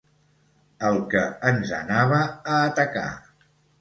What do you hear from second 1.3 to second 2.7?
ens anava a